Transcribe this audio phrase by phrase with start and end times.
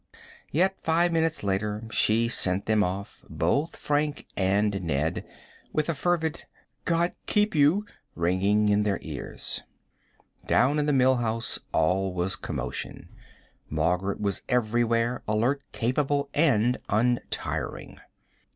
[0.51, 5.23] Yet five minutes later she sent them off, both Frank and Ned,
[5.73, 6.45] with a fervid
[6.85, 7.85] "God keep you"
[8.15, 9.61] ringing in their ears.
[10.47, 13.09] Down in the Mill House all was commotion.
[13.69, 17.99] Margaret was everywhere, alert, capable, and untiring.